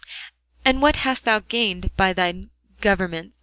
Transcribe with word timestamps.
"And 0.65 0.81
what 0.81 0.95
hast 0.95 1.25
thou 1.25 1.37
gained 1.41 1.95
by 1.95 2.11
the 2.11 2.49
government?" 2.79 3.35